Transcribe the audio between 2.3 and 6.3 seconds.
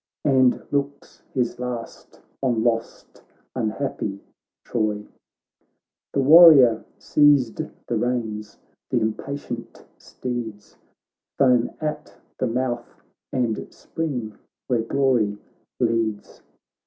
on lost unhappy Troy. The